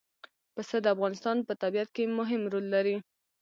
[0.53, 2.95] پسه د افغانستان په طبیعت کې مهم رول لري.